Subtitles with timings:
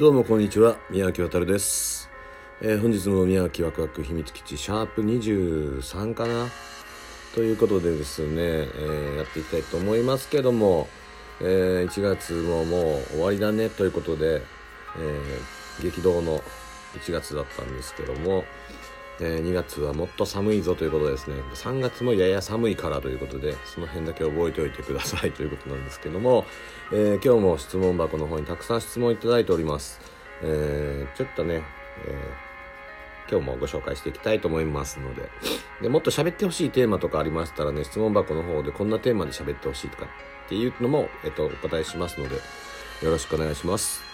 [0.00, 2.08] どうもこんにちは宮脇渡です、
[2.62, 6.48] えー、本日も宮脇ワクワク秘密基地シャープ23かな？
[7.34, 10.88] ということでですね、えー、やっていきたいと思いますけども、
[11.42, 13.68] えー、1月ももう終わりだね。
[13.68, 14.40] ということで、
[14.98, 15.20] え
[15.82, 16.42] 激動の
[16.94, 18.44] 1月だったんですけども、
[19.20, 21.36] え2月はもっと寒いぞということですね。
[21.54, 25.32] 3月もやや寒いからということでその辺だけ覚えておいてください。
[25.32, 26.44] ということなんですけども、
[26.92, 30.00] えー、今日も質問箱の方にたくさん質問いただいております、
[30.42, 31.62] えー、ちょっとね、
[32.06, 35.28] えー、今日もご紹介していきたいと思いますので
[35.82, 40.06] でもっと喋ってほしいテーマとかありましたらね質問箱の方でこんなテーマで喋ってほしいとか
[40.46, 44.09] っていうのも、えっと、お答えしますのでよろしくお願いします。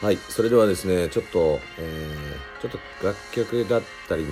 [0.00, 2.70] はい、それではですね、ちょっと、えー、ちょっ
[3.00, 4.24] と楽曲だったり、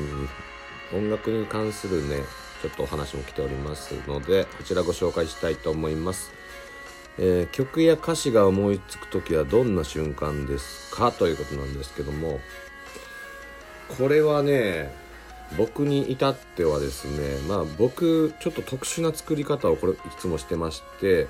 [0.94, 2.20] 音楽に関するね、
[2.62, 6.30] ちょっとお話も来ておりますので、こちらご紹介したいと思います。
[7.18, 11.10] えー、曲や歌詞が思いつく時はどんな瞬間ですか？
[11.10, 12.38] ということなんですけども、
[13.98, 14.94] これはね、
[15.58, 21.26] 僕に至ってはですね、まあ僕、ちょっと特殊な作り方をこれいつもしてまして、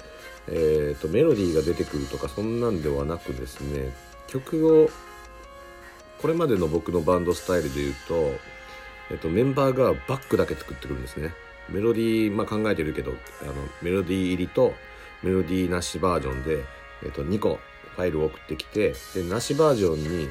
[0.49, 3.93] えっ、ー、と、メロディーが出てくるとかそんなんではなくですね、
[4.27, 4.91] 曲を
[6.21, 8.15] これまでの僕のバンドスタイルで言うと、
[9.11, 11.33] えっと、メンバーがバックだけ作ってくるんですね。
[11.69, 14.73] メロディー、まあ、考えてるけどあのメロディー入りと
[15.23, 16.65] メロディーなしバージョンで、
[17.03, 17.59] えっと、2個
[17.97, 20.29] ファイルを送ってきてでなしバージョンに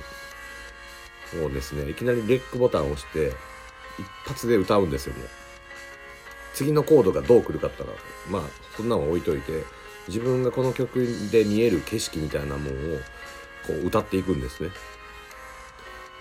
[1.41, 3.33] もうですねいきなりレックボタンを押して
[3.99, 5.27] 一発で歌うんですよもう。
[6.53, 7.89] 次のコードがどう来るかったら
[8.29, 8.41] まあ
[8.77, 9.63] そんなの置いといて
[10.07, 12.99] 自分がこの曲で見える景色みたいなものを
[13.67, 14.69] こう歌っていくんですね。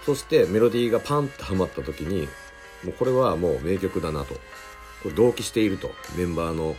[0.04, 2.28] そしてメロディーがパンとはまった時に
[2.84, 4.34] もうこれはもう名曲だなと。
[5.14, 6.76] 同期しているとメンバーの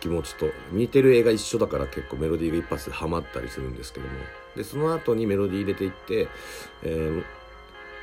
[0.00, 4.12] 気持ちと似てる絵が一緒だから結構メロディーが一発でハマったりするんですけども。
[4.56, 6.28] でその後にメロディー入れていって、
[6.82, 7.24] えー、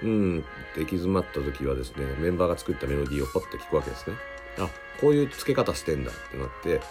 [0.04, 4.16] うんって行き詰まった時はですねメンバーが作ったメロディーをポッて聞くわけですね。
[4.58, 4.70] あ
[5.00, 6.82] こういう付け方してんだってなって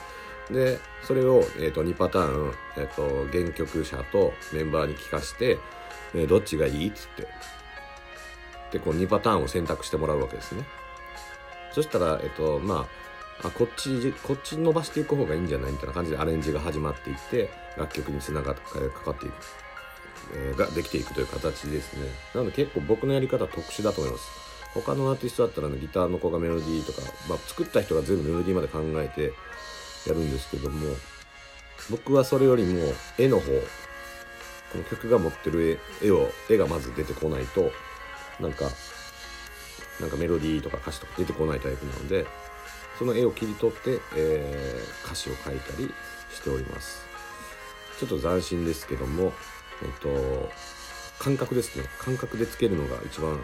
[0.51, 5.59] でそれを、えーと、2パターン、えーと、原曲者とメンバーに聞かせて、
[6.15, 7.29] えー、どっちがいいっつって。
[8.73, 10.65] でこう2パターンを選択してもらうわけですね。
[11.73, 12.87] そしたらえっ、ー、とま
[13.43, 19.35] ああこっちこっち伸ばしていく方がいいんじゃないみたいな感じでアレンジが始まっていって楽曲につながってかかっていく、
[20.35, 22.09] えー、ができていくという形ですね。
[22.35, 24.49] なので結構僕のやり方特殊だと思います。
[24.75, 29.33] 他のアーティストだったら、ね、ギターの子がメロディーとか、まあ、作った人が全部メロディーまで考えて
[30.09, 30.95] やるんですけども
[31.91, 32.81] 僕はそれよりも
[33.19, 33.47] 絵の方
[34.73, 37.71] この曲が持ってる絵を絵がまず出てこないと
[38.41, 38.67] なんか
[40.01, 42.27] なんかメロディーとか歌詞とか出てこないタイプなので
[42.99, 45.93] その絵を切り取って、えー、歌詞を書いたり
[46.33, 47.07] しております。
[47.99, 49.33] ちょっと斬新ですけども
[49.83, 50.49] えっと
[51.19, 51.85] 感覚ですね。
[51.99, 53.39] 感覚でつけるのが一番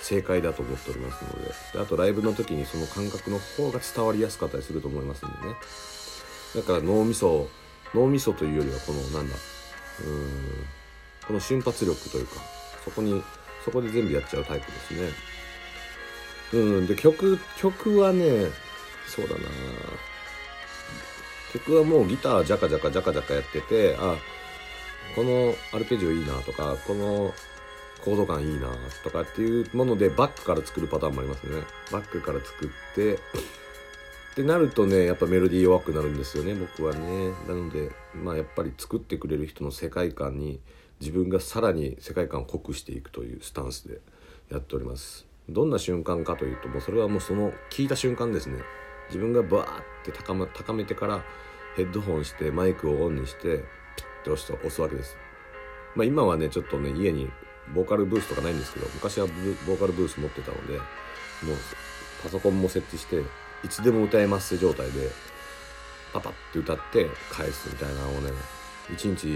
[0.00, 5.56] 正解だと思っておりますのでであとライブの時にその感覚の方が伝わりやすかったりすると思いますんでね。
[6.54, 7.48] だから脳みそ
[7.94, 9.36] 脳みそというよりはこのなんだ
[10.04, 10.66] うん
[11.26, 12.36] この瞬発力というか
[12.84, 13.22] そこに
[13.64, 15.10] そこで全部やっちゃうタイプですね。
[16.52, 18.46] うんで曲曲はね
[19.06, 19.40] そうだな。
[21.52, 24.16] 曲はもうギタージャカジャカジャカジャカやっててあ
[25.14, 27.34] このアルペジオいいなとかこの
[28.04, 28.68] コード感いいな
[29.02, 31.62] とかっていうものでバックから作るパターンもありますね。
[31.90, 33.18] バックから作って
[34.38, 37.32] ってなるとねやっぱメロディー弱くなるんですよね僕はね。
[37.48, 40.60] なのでまあやっぱり作ってくれる人の世界観に
[41.00, 44.00] 自分がさらに世界観を濃くしていくというスタンスで
[44.48, 45.26] やっております。
[45.48, 48.60] どんな瞬間かというともうそれはもうその聞いた瞬間ですね。
[49.08, 51.24] 自分がバーって高,、ま、高めてから
[51.74, 55.16] ヘッドホンしてマイクをオンにしてピッて押す押すわけです。
[55.96, 57.28] まあ今はねちょっとね家に
[57.74, 60.84] ボーカルブースとかないんですけど昔はボーカルブース持ってたのでもう
[62.22, 63.24] パソコンも設置して
[63.64, 65.10] いつでも歌えます状態で
[66.12, 68.30] パパって歌って返すみたいなのをね。
[68.88, 69.26] 1日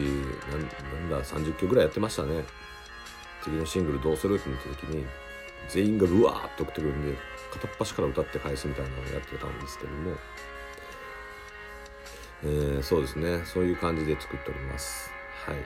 [0.50, 0.56] な
[0.98, 2.42] んだ30曲ぐらいやってましたね。
[3.42, 5.04] 次のシングルどうするってなった時に
[5.68, 7.18] 全員がうわーっと送ってくるんで
[7.52, 10.16] 片っ端から歌って返すみたいなのをやってたんですけども、
[12.44, 13.42] えー、そうですね。
[13.44, 15.10] そういう感じで作っております。
[15.44, 15.56] はい。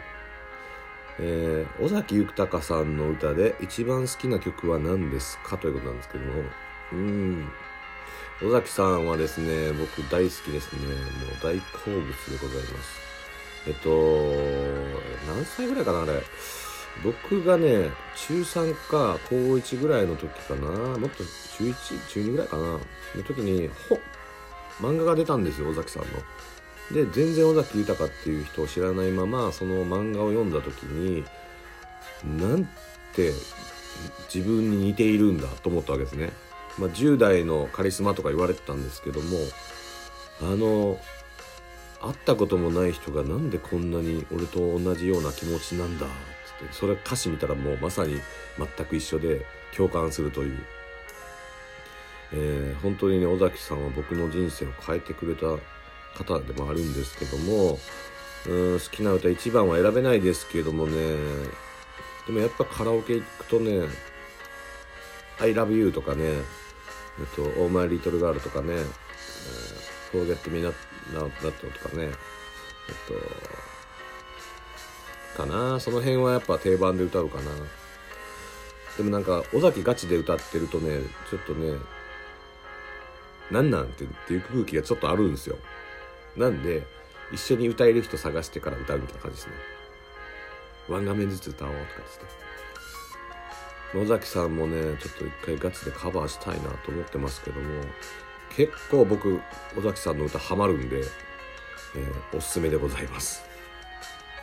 [1.21, 5.57] えー、尾崎豊さんの歌で一番好きな曲は何ですか？
[5.57, 6.43] ということなんですけども。
[6.93, 7.49] うん。
[8.43, 10.81] 尾崎さんはですね、僕大好きですね。
[10.87, 13.01] もう大好物でございます。
[13.67, 13.89] えっと、
[15.33, 16.23] 何歳ぐらいかな、あれ。
[17.03, 21.25] 僕がね、中3か高1ぐらいの時かな、もっと
[21.59, 22.81] 中1、中2ぐらいかな、の
[23.27, 23.99] 時に、ほ、
[24.81, 26.09] 漫画が出たんですよ、尾崎さんの。
[26.93, 31.25] で全然尾崎豊っていう人を知らないままその漫画を読んだ時に
[32.39, 32.65] なん
[33.13, 33.33] て
[34.33, 36.31] 自分に似ているんだと思ったわけですね。
[36.79, 39.39] まあ、10代のカリスマとか言われてたんですけども
[40.43, 40.99] あの
[42.01, 46.73] 会ったこともない人がなんでこんなに俺と同じような気持ちなんだっつって。
[46.73, 48.21] それ歌詞見たらもうまさに
[48.59, 50.59] 全く一緒で共感するという、
[52.33, 55.47] えー、本当にね尾崎さんは僕の人生を変えてくれた
[56.17, 57.79] 方でもあるんですけども
[58.47, 60.95] うん好きな歌1番は選べないですけどもね
[62.27, 63.89] でもやっぱカラオケ行くとね
[65.41, 66.33] 「I love you」とかね
[67.19, 68.77] えっと「オーマイリトルガール」とかね
[70.13, 72.13] 「フォーゲットミナット」とかねえっ
[75.37, 75.81] とかな。
[75.81, 77.51] その辺はやっぱ定番で歌うかな。
[78.97, 81.79] でもなんか尾崎ガチで歌ってるとねちょっとね
[83.51, 85.59] なんなんてっていう空気がちょっとあるんですよ。
[86.37, 86.87] なんで
[87.33, 89.53] 一緒に歌える人探してから歌うみたいな感じですね。
[90.89, 92.25] ワン画面ずつ歌おうとかですね。
[93.95, 97.67] 野崎さんもねちょっと一回ガチでカバーしたいなと思ってますけども
[98.57, 99.41] 結構僕
[99.77, 103.45] 尾崎さんの歌ハマるんで、えー、おすすめでございます。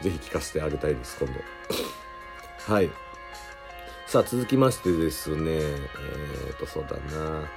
[0.01, 1.39] 是非聴かせてあげたいです今度。
[2.73, 2.89] はい。
[4.05, 7.49] さあ続きましてですねえー、とそうだな。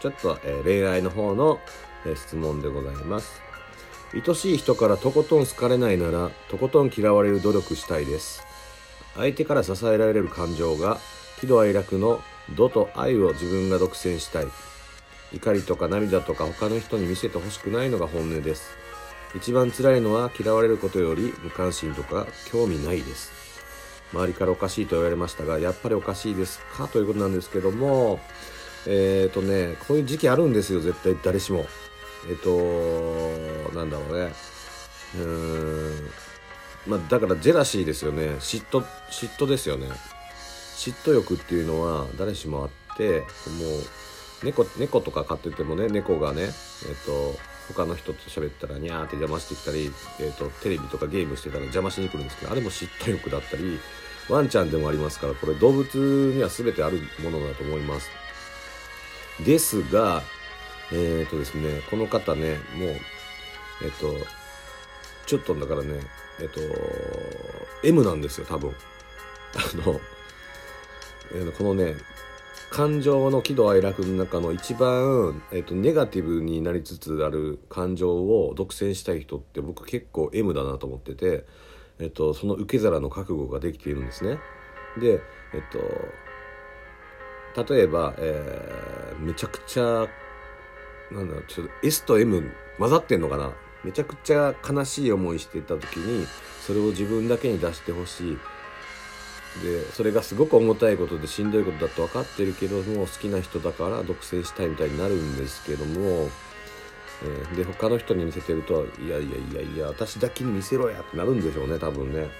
[0.00, 1.60] ちょっと、えー、恋愛の方の、
[2.04, 3.40] え、質問でございます。
[4.14, 8.44] 愛しい人からとことん好かれないならとことん嫌われる努力したいです。
[9.14, 10.98] 相手から支えられる感情が
[11.40, 12.22] 喜怒哀楽の
[12.56, 14.46] 度と愛を自分が独占したい。
[15.34, 18.76] 怒りとか涙とか他の人に見せてほしくないのが本音です。
[19.34, 23.32] 一番辛いのは嫌われることより無関心とか興味ないです。
[24.12, 26.86] 周りからおかしいと言われましたがやっぱりおかしいですか？
[26.86, 28.20] ということなんですけども
[28.86, 31.66] えっ、ー、とねこういう時期あるんですよ絶対誰しも。
[32.28, 34.32] えっ、ー、となんだろうね。
[35.16, 36.10] うーん。
[36.86, 38.36] まあだからジェラシーですよね。
[38.40, 39.88] 嫉妬嫉妬ですよね。
[40.76, 43.26] 嫉妬欲っていうのは誰しもあっても
[44.42, 46.50] う猫猫とか飼っててもね猫がねえっ、
[47.06, 47.38] と
[47.72, 53.78] 他の人と喋ったらニャーって邪魔してきたり、えーと、テレビとかゲームしてたら邪魔しに来るんですけどあれも嫉妬欲だったり
[54.28, 58.10] ワンちゃんでもありますからこれ動物には全てあるものだと思います。
[59.44, 60.22] ですが
[60.92, 62.88] えっ、ー、とですねこの方ねもう
[63.84, 64.14] えっ、と
[65.26, 66.00] ちょっとだからね
[66.40, 66.60] えっ、と
[67.84, 68.74] M なんですよ多分
[69.54, 70.00] あの、
[71.32, 71.94] えー、このね
[72.70, 81.44] 感情の喜怒哀楽の中の一番、えーと、ネガティブになりつつある感情を独占したい人って僕結構 M だなと思ってて、
[81.98, 84.38] えーと、その受け皿の覚悟ができているんですね。
[84.98, 85.20] で、
[85.52, 85.62] えっ、
[87.62, 90.08] と、例えば、えー、めちゃくちゃ
[91.12, 93.52] なんだろうちょっと S と M 混ざってんのかな？
[93.84, 96.26] めちゃくちゃ悲しい思いしてた時に
[96.66, 98.38] それを自分だけに出してほしい。
[99.62, 106.30] でそれがすごく重たいことでしんどいことだと分かってるけども好きな人だから独占したいみたいになるんですけども、
[107.22, 112.30] えー、で他の人に見せてるといやいやいやいや私だけに見せろやってなるんでしょうね多分ね。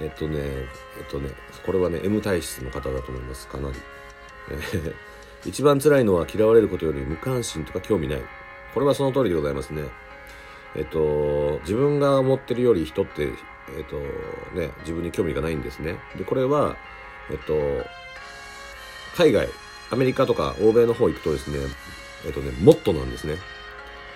[0.00, 0.66] えっとねえ
[1.02, 1.30] っとね
[1.64, 3.76] これはね M 体質の方だと思いますかなり、
[4.50, 4.92] え
[5.44, 8.22] 一番辛いのは嫌われることより無関心とか興味ない。
[8.74, 9.84] これはその通りでございますね。
[10.76, 13.32] えっと自分が思ってるより人って
[13.68, 13.96] えっ、と
[14.58, 15.96] ね、自分に興味がないんですね。
[16.16, 16.76] で、これは、
[17.30, 17.54] えっ、と、
[19.16, 19.48] 海外、
[19.90, 21.58] アメリカとか欧米の方行くとですね、
[22.24, 23.36] えっ、とね、もっとなんですね。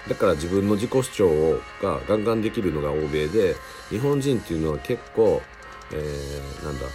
[0.08, 3.56] だから自分の自己主張がガンガンできるのが欧米で、
[3.90, 5.42] 日本人っていうのは結構、
[5.92, 6.86] えー、なんだ、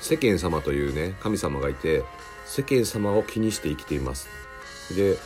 [0.00, 2.04] 世間様というね、神様がいて、
[2.44, 4.28] 世間様を気にして生きています。
[4.94, 5.16] で、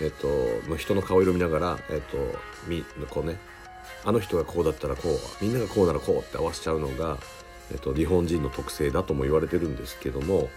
[0.00, 2.16] えっと、人の顔色見ながら、えっと、
[2.66, 3.38] み、こうね、
[4.04, 7.18] あの人がこうだったらこうみんながこうならこうって合わせちゃうのが、
[7.72, 10.48] えっと、日本人の特性だとも言われてるんですけども、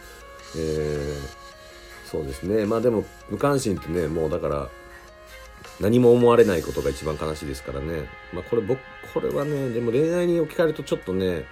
[0.56, 2.66] えー、そうですね。
[2.66, 4.70] まあでも無関心ってねもうだから
[5.80, 8.08] 何も思われないことが一番悲しいですからね。
[8.34, 8.80] まあこれ僕
[9.14, 11.46] これはねでも恋愛に置き換えるとちょっとね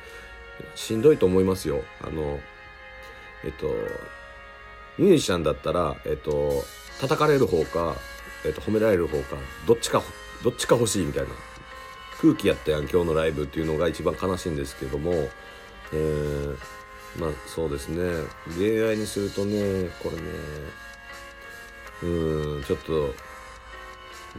[0.76, 1.84] しんどいと思いますよ。
[2.02, 2.40] あの
[3.44, 3.68] えっと
[4.98, 6.64] ミュージシャンだったらえっと
[7.00, 7.96] 叩かれる方か、
[8.46, 10.02] えっと、褒められる方かどっちか
[10.44, 11.30] どっちか欲しいみたいな。
[12.20, 16.58] 空気やったやん今日のライブっていうのが一番悲しいんですけども、えー、
[17.20, 18.26] まあそうですね。
[18.58, 20.24] 恋愛にするとねこれね
[22.02, 23.14] うんちょっと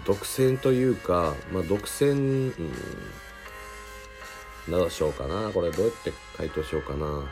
[0.04, 2.64] 独占というかまあ独占うん
[4.68, 5.50] どうしようかな。
[5.50, 7.24] これどうやって回答しようかな。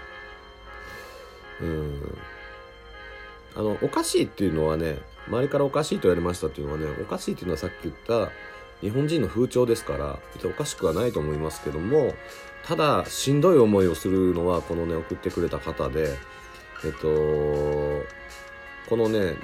[1.60, 2.18] うん。
[3.56, 4.98] あのおかしいっていうのはね
[5.28, 8.30] 周りからおかしいと言われましたっていうのはねおかしいっていうのはさっき言った
[8.80, 12.14] 日本人の風潮ですからおかしくはないと思いますけども
[12.64, 16.16] ただしんどい思いをするのはこのね送ってくれた方で
[16.84, 17.08] えっと
[18.88, 19.34] このね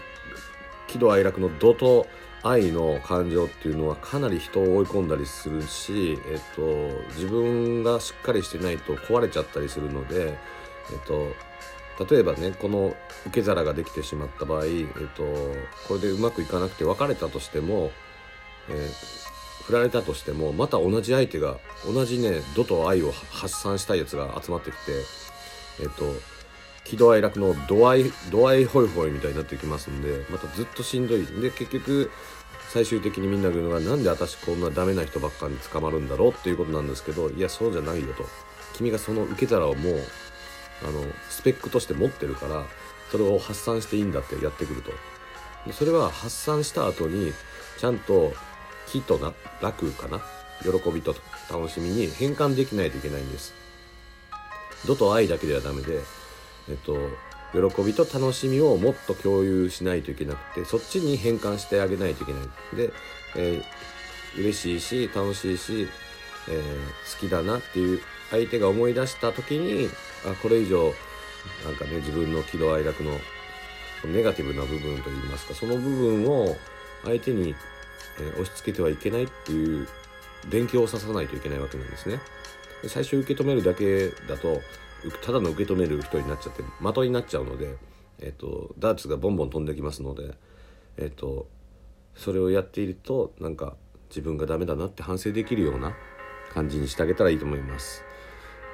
[0.88, 2.06] 喜怒哀楽の怒と
[2.42, 6.62] 愛の感情っていうのはかなり人を追い込んだりするし、えっと、
[7.14, 10.30] 自分がしっかりしてないと壊れちゃったりするので、
[10.90, 11.28] えっと、
[12.08, 12.94] 例えばねこの
[13.26, 15.22] 受け皿ができてしまった場合、えっと、
[15.88, 17.90] これでうまくいかなくて別れたとしても、
[18.68, 24.92] えー、振られたとしてもまた同じ相手が同じね怒と愛を発散したいやつが集まってきて、
[25.82, 26.04] えっと、
[26.84, 31.24] 喜怒哀楽の度合い度合いホイホイみたいになってきますんでまたずっとしんどい。
[31.26, 32.10] で結局
[32.70, 38.24] 最終的にみんなが言うのがなんで私こんなダメな人ばっかに捕まるんだろうっていうことなんですけどいやそうじゃないよと。
[38.74, 40.00] 君がその受け皿をもう
[40.86, 42.64] あのスペックとして持ってるから
[43.10, 44.90] それを発散していいんだってやってくると。
[45.66, 47.32] でそれは発散した後に
[47.78, 48.32] ちゃんと
[48.86, 50.20] 喜とな楽かな？
[50.62, 51.14] 喜びと
[51.50, 53.54] 楽しみに変換できないといけないんです。
[54.86, 56.00] 怒と愛だけではダメで
[56.68, 56.96] えっと
[57.52, 62.42] 喜びと楽しみをもっと共有しないといけなくてそっちに変換してあげないといけない。
[62.76, 62.92] で、
[63.36, 65.88] えー、嬉しいし楽しいし、
[66.48, 68.00] えー、好きだなっていう
[68.32, 69.88] 相手が思い出した時に
[70.26, 70.92] あこれ以上
[71.64, 73.12] なんかね自分の喜怒哀楽の
[74.04, 76.56] ネガティブな部分といいますかその部分を
[77.04, 77.54] 相手に、
[78.20, 79.86] え、押し付けてはいけないっていう
[80.50, 82.20] 電気を刺さないといけないわけなんですね。
[82.88, 84.60] 最初受け止めるだけだと
[85.24, 87.76] ただの受け止める人になっちゃって的になっちゃうので、
[88.18, 90.34] えっと、ダーツがボンボン飛んできますので、
[90.96, 91.46] えっと、
[92.16, 93.76] それをやっているとなんか
[94.10, 95.94] 自分がダメだなって反省できるような
[96.52, 98.04] 感じにしてあげたらいいと思います。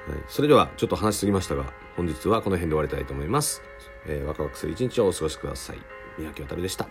[0.07, 3.61] はい、それではちょっと話しすぎましたが本日はこの辺で終わりたいと思います。
[4.05, 5.79] えー、ワクワクする一日をお過ごしください。
[6.17, 6.87] 三宅渡でした。